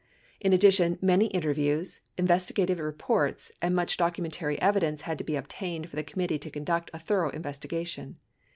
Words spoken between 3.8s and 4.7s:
documentary